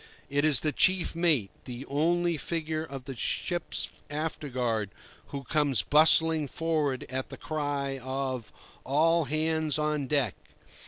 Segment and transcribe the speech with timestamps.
[0.31, 4.89] It is the chief mate, the only figure of the ship's afterguard,
[5.27, 8.51] who comes bustling forward at the cry of
[8.83, 10.33] "All hands on deck!"